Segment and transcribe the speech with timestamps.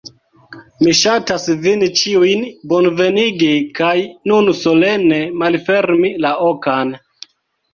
[0.85, 3.51] Mi ŝatas vin ĉiujn bonvenigi
[3.81, 3.93] kaj
[4.33, 6.97] nun solene malfermi la okan